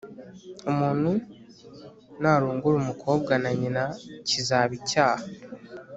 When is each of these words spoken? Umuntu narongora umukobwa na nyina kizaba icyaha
Umuntu 0.71 1.11
narongora 2.21 2.75
umukobwa 2.81 3.33
na 3.43 3.51
nyina 3.59 3.83
kizaba 4.27 4.71
icyaha 4.79 5.25